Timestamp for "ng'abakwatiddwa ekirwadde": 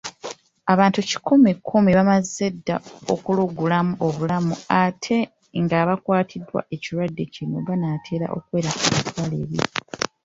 5.61-7.23